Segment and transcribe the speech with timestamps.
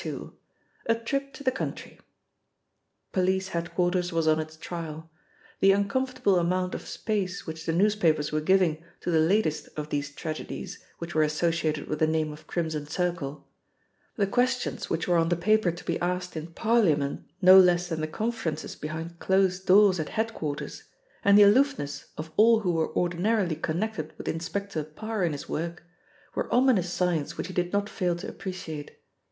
[0.87, 1.99] —A TRIP TO THE COUNTRY
[3.11, 5.11] POLICE head quarters was on its trial.
[5.59, 10.09] The uncomfortable amount of space which the newspapers were giving to the latest of these
[10.09, 13.47] tragedies which were associated with the name of Crimson Circle,
[14.15, 18.01] the questions which were on the paper to be asked in Parliament no less than
[18.01, 20.85] the conferences behind closed doors at head quarters,
[21.23, 25.83] and the aloofness of all who were ordinarily connected with Inspector Parr in his work,
[26.33, 28.97] were ominous signs which he did not fail to appreciate.